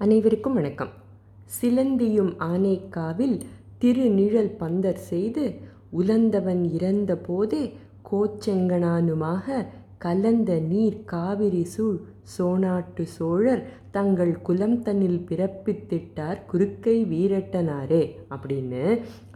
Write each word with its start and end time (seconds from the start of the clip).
அனைவருக்கும் 0.00 0.56
வணக்கம். 0.58 0.90
சிலந்தியும் 1.54 2.30
ஆனைக்காவில் 2.46 3.34
திருநிழல் 3.78 4.50
பந்தர் 4.60 5.00
செய்து 5.08 5.44
உலந்தவன் 5.90 6.62
இறந்த 6.76 7.16
போதே 7.16 7.62
கோச்செங்கனானுமாக 8.10 9.64
கலந்த 9.98 10.60
நீர் 10.68 11.00
காவிரி 11.04 11.64
சூழ் 11.64 11.98
சோனாட்டு 12.34 13.06
சோழர் 13.16 13.64
தங்கள் 13.90 14.32
குலம் 14.42 14.78
தன்னில் 14.82 15.20
பிறப்பித்திட்டார் 15.30 16.44
குறுக்கை 16.52 16.96
வீரட்டனாரே 17.14 18.02
அப்படின்னு 18.30 18.84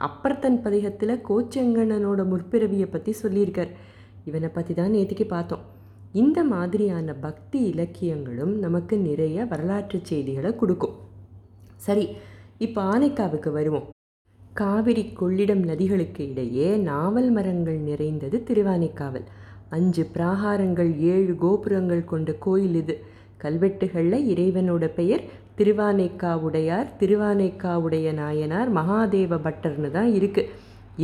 அப்பர்த்தன் 0.09 0.63
பதிகத்தில் 0.65 1.23
கோச்செங்கணனோட 1.29 2.23
முற்பிறவியை 2.33 2.91
பற்றி 2.91 3.15
சொல்லியிருக்கார். 3.23 3.73
இவனை 4.25 4.49
பற்றி 4.49 4.75
தான் 4.75 4.91
நேற்றுக்கு 4.91 5.29
பார்த்தோம். 5.37 5.67
இந்த 6.21 6.39
மாதிரியான 6.53 7.15
பக்தி 7.25 7.59
இலக்கியங்களும் 7.73 8.55
நமக்கு 8.65 8.95
நிறைய 9.09 9.45
வரலாற்று 9.53 9.99
செய்திகளை 10.09 10.51
கொடுக்கும். 10.61 10.97
சரி 11.87 12.05
இப்போ 12.67 12.81
ஆனைக்காவுக்கு 12.95 13.51
வருவோம். 13.59 13.87
காவிரி 14.61 15.05
கொள்ளிடம் 15.21 15.63
நதிகளுக்கு 15.71 16.23
இடையே 16.33 16.69
நாவல் 16.91 17.31
மரங்கள் 17.37 17.81
நிறைந்தது 17.91 18.39
திருவானைக்காவல். 18.49 19.27
அஞ்சு 19.77 20.03
பிராகாரங்கள் 20.15 20.93
ஏழு 21.13 21.35
கோபுரங்கள் 21.45 22.05
கொண்ட 22.13 22.33
கோயில் 22.47 22.77
இது. 22.83 22.97
கல்வெட்டுகளில் 23.45 24.27
இறைவனோட 24.33 24.85
பெயர் 24.99 25.25
திருவானைக்காவுடையார் 25.59 26.91
திருவானைக்காவுடைய 27.01 28.13
நாயனார் 28.21 28.71
மகாதேவ 28.79 29.39
பட்டர்னு 29.47 29.91
தான் 29.97 30.11
இருக்குது 30.19 30.51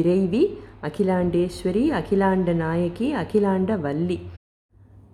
இறைவி 0.00 0.42
அகிலாண்டேஸ்வரி 0.88 1.84
அகிலாண்ட 2.00 2.52
நாயகி 2.64 3.08
அகிலாண்ட 3.22 3.80
வள்ளி. 3.86 4.18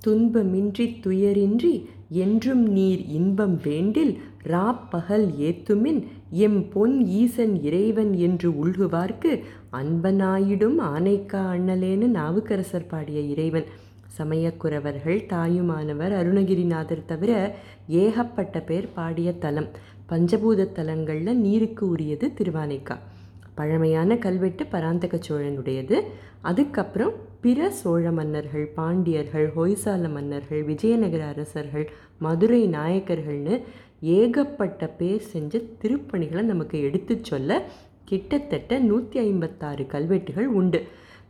துன்பமின்றி 0.06 0.86
துயரின்றி 1.04 1.74
என்றும் 2.08 2.66
நீர் 2.68 3.06
இன்பம் 3.06 3.60
வேண்டில் 3.64 4.18
ராப்பகல் 4.46 5.27
ஏத்துமின் 5.38 6.00
எம் 6.30 6.68
பொன் 6.68 7.06
ஈசன் 7.06 7.62
இறைவன் 7.62 8.12
என்று 8.14 8.50
உள்குவார்க்கு 8.50 9.33
அன்பனாயிடும் 9.72 10.78
ஆனைக்கா 10.80 11.42
அண்ணலேன்னு 11.55 12.06
நாவுக்கரசர் 12.06 12.86
பாடிய 12.86 13.20
இறைவன். 13.20 13.64
சமயக்குறவர்கள் 14.19 15.27
தாயுமானவர் 15.27 16.12
அருணகிரிநாதர் 16.12 17.05
தவிர 17.06 17.33
ஏகப்பட்ட 17.89 18.61
பேர் 18.61 18.89
பாடிய 18.94 19.33
தலம். 19.39 19.68
பஞ்சபூத 20.08 20.72
தலங்களில் 20.72 21.36
நீருக்கு 21.36 21.89
உரியது 21.89 22.33
திருவானைக்கா. 22.36 22.96
பழமையான 23.55 24.16
கல்வெட்டு 24.16 24.66
பராந்தக 24.66 25.18
சோழனுடையது. 25.28 26.00
அதுக்கப்புறம் 26.41 27.12
பிற 27.45 27.64
சோழ 27.78 28.11
மன்னர்கள் 28.19 28.67
பாண்டியர்கள் 28.77 29.47
ஹொய்சால 29.56 30.11
மன்னர்கள் 30.14 30.62
விஜயநகர 30.69 31.23
அரசர்கள் 31.33 31.84
மதுரை 32.19 32.61
நாயக்கர்கள்னு 32.75 33.56
ஏகப்பட்ட 34.19 34.86
பேர் 35.01 35.27
செஞ்ச 35.33 35.61
திருப்பணிகளை 35.83 36.42
நமக்கு 36.53 36.78
எடுத்து 36.86 37.14
சொல்ல 37.31 37.59
கிட்டத்தட்ட 38.11 38.78
நூற்றி 38.89 39.19
ஐம்பத்தாறு 39.27 39.84
கல்வெட்டுகள் 39.95 40.48
உண்டு. 40.61 40.81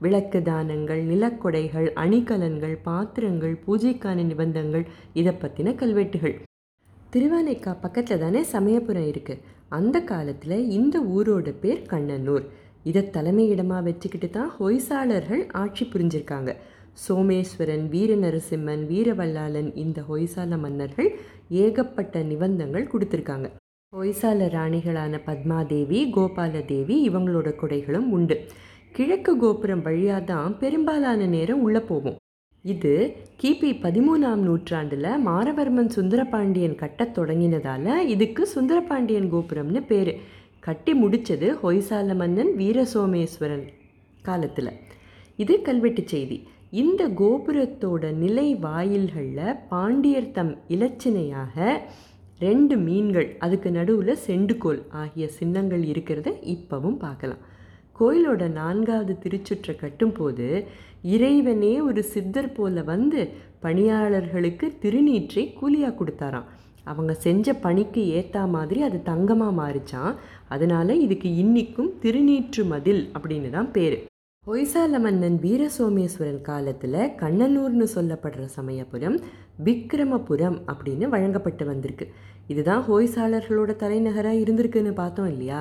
விளக்கு 0.05 0.39
தானங்கள் 0.43 1.03
நிலக்கொடைகள் 1.11 1.89
அணிகலன்கள் 2.05 2.77
பாத்திரங்கள் 2.89 3.57
பூஜைக்கான 3.67 4.27
நிபந்தங்கள் 4.31 4.87
இதை 5.21 5.35
பற்றின 5.43 5.75
கல்வெட்டுகள். 5.83 6.35
திருவானைக்கா 7.15 7.73
பக்கத்தில் 7.85 8.23
தானே 8.25 8.43
சமயபுரம் 8.55 9.09
இருக்குது 9.13 9.43
அந்த 9.79 9.97
காலத்தில் 10.13 10.59
இந்த 10.79 10.97
ஊரோட 11.17 11.49
பேர் 11.63 11.83
கண்ணனூர். 11.93 12.47
இதை 12.85 13.03
தலைமையிடமாக 13.17 13.87
வச்சுக்கிட்டு 13.89 14.29
தான் 14.31 14.51
ஹொய்சாளர்கள் 14.59 15.43
ஆட்சி 15.63 15.85
புரிஞ்சிருக்காங்க. 15.93 16.51
சோமேஸ்வரன் 17.05 17.85
வீர 17.93 18.11
நரசிம்மன் 18.25 18.83
வீரவல்லாளன் 18.91 19.71
இந்த 19.85 20.01
ஹொய்சால 20.09 20.59
மன்னர்கள் 20.65 21.09
ஏகப்பட்ட 21.63 22.23
நிபந்தங்கள் 22.31 22.91
கொடுத்துருக்காங்க. 22.93 23.49
ஹொய்சால 23.93 24.47
ராணிகளான 24.57 25.19
பத்மாதேவி 25.29 26.01
கோபாலதேவி 26.17 26.97
இவங்களோட 27.09 27.49
கொடைகளும் 27.61 28.09
உண்டு. 28.19 28.37
கிழக்கு 28.97 29.33
கோபுரம் 29.43 29.83
வழியாக 29.83 30.27
தான் 30.33 30.53
பெரும்பாலான 30.59 31.27
நேரம் 31.37 31.63
உள்ளே 31.67 31.83
போவோம் 31.89 32.19
இது 32.65 32.93
கிபி 33.41 33.71
பதிமூணாம் 33.83 34.43
நூற்றாண்டில் 34.49 35.09
மாரவர்மன் 35.27 35.91
சுந்தரபாண்டியன் 35.97 36.77
கட்டத் 36.83 37.15
தொடங்கினதால் 37.17 37.91
இதுக்கு 38.13 38.43
சுந்தரபாண்டியன் 38.55 39.29
கோபுரம்னு 39.35 39.81
பேர். 39.91 40.13
கட்டி 40.67 40.93
முடித்தது 41.03 41.49
ஹொய்சால 41.63 42.15
மன்னன் 42.21 42.53
வீரசோமேஸ்வரன் 42.61 43.65
காலத்தில். 44.29 44.71
இது 45.43 45.55
கல்வெட்டு 45.67 46.03
செய்தி. 46.13 46.37
இந்த 46.83 47.03
கோபுரத்தோட 47.21 48.05
நிலை 48.23 48.47
வாயில்களில் 48.65 49.59
பாண்டியர் 49.73 50.31
தம் 50.37 50.55
இலச்சினையாக 50.75 51.57
ரெண்டு 52.39 52.77
மீன்கள் 52.87 53.29
அதுக்கு 53.45 53.71
நடுவில் 53.71 54.23
செண்டுகோல் 54.27 54.81
ஆகிய 55.03 55.27
சின்னங்கள் 55.39 55.85
இருக்கிறத 55.93 56.31
இப்போவும் 56.55 56.99
பார்க்கலாம். 57.05 57.43
கோயிலோட 58.01 58.45
நான்காவது 58.61 59.15
திருச்சுற்றை 59.25 59.75
கட்டும்போது 59.83 60.49
இறைவனே 61.17 61.75
ஒரு 61.89 62.03
சித்தர் 62.15 62.53
போல 62.57 62.83
வந்து 62.93 63.21
பணியாளர்களுக்கு 63.65 64.67
திருநீற்றை 64.83 65.45
கூலியாக 65.61 65.97
கொடுத்தாராம். 65.99 66.49
அவங்க 66.85 67.13
செஞ்ச 67.27 67.55
பணிக்கு 67.65 68.03
ஏற்ற 68.19 68.47
மாதிரி 68.47 68.83
அது 68.83 68.99
தங்கமாக 69.11 69.59
மாறிச்சான். 69.61 70.13
அதனால் 70.49 71.01
இதுக்கு 71.05 71.29
இன்னிக்கும் 71.43 71.93
திருநீற்று 72.03 72.65
மதில் 72.65 73.03
அப்படின்னு 73.19 73.51
தான் 73.51 73.71
பேர். 73.71 73.97
ஹொய்சால 74.47 74.99
மன்னன் 75.05 75.37
வீரசோமேஸ்வரன் 75.45 76.43
காலத்தில் 76.49 76.99
கண்ணனூர்னு 77.23 77.87
சொல்லப்படுற 77.95 78.45
சமயபுரம் 78.57 79.17
விக்ரமபுரம் 79.65 80.59
அப்படின்னு 80.73 81.09
வழங்கப்பட்டு 81.15 81.65
வந்திருக்கு. 81.67 82.07
இதுதான் 82.47 82.83
ஹோய்சாளர்களோட 82.89 83.73
தலைநகராக 83.77 84.43
இருந்திருக்குன்னு 84.45 84.93
பார்த்தோம் 84.93 85.31
இல்லையா? 85.33 85.61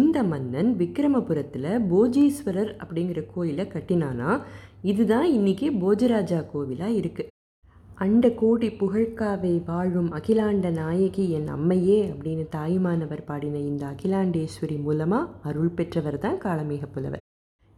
இந்த 0.00 0.18
மன்னன் 0.22 0.70
விக்ரமபுரத்தில் 0.80 1.70
போஜீஸ்வரர் 1.92 2.72
அப்படிங்கிற 2.82 3.22
கோயிலை 3.34 3.66
கட்டினானா? 3.66 4.30
இதுதான் 4.92 5.28
இன்னைக்கு 5.38 5.68
போஜராஜா 5.82 6.40
கோவிலாக 6.54 6.98
இருக்குது 7.00 7.30
அண்ட 8.02 8.30
கோடி 8.30 8.68
புகழ்காவை 8.68 9.64
வாழும் 9.64 10.08
அகிலாண்ட 10.12 10.70
நாயகி 10.70 11.24
என் 11.30 11.48
அம்மையே 11.48 11.98
அப்படின்னு 12.12 12.44
தாயுமானவர் 12.48 13.24
பாடின 13.24 13.58
இந்த 13.58 13.82
அகிலாண்டேஸ்வரி 13.86 14.76
மூலமாக 14.82 15.28
அருள் 15.42 15.68
பெற்றவர் 15.68 16.18
தான் 16.18 16.38
காலமேக 16.38 16.86
புலவர். 16.94 17.22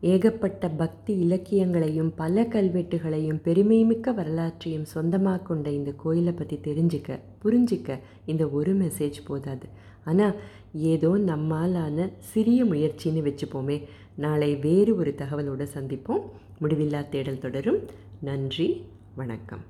ஏகப்பட்ட 0.03 0.69
பக்தி 0.69 1.13
இலக்கியங்களையும் 1.19 2.11
பல 2.17 2.45
கல்வெட்டுகளையும் 2.45 3.43
பெருமைமிக்க 3.45 4.15
வரலாற்றையும் 4.15 4.85
சொந்தமாக 4.85 5.43
கொண்ட 5.43 5.71
இந்த 5.71 5.93
கோயிலை 5.97 6.33
பற்றி 6.33 6.59
தெரிஞ்சுக்க 6.69 7.19
புரிஞ்சிக்க 7.45 7.99
இந்த 8.25 8.47
ஒரு 8.49 8.75
மெசேஜ் 8.77 9.21
போதாது. 9.25 9.69
ஆனால் 10.05 10.35
ஏதோ 10.73 11.13
நம்மாலான 11.33 12.09
சிறிய 12.33 12.65
முயற்சின்னு 12.65 13.27
வச்சுப்போமே. 13.29 13.79
நாளை 14.17 14.57
வேறு 14.57 14.95
ஒரு 14.97 15.15
தகவலோடு 15.19 15.69
சந்திப்போம். 15.77 16.25
முடிவில்லா 16.61 17.09
தேடல் 17.09 17.45
தொடரும். 17.47 17.81
நன்றி 18.21 18.69
வணக்கம். 19.15 19.65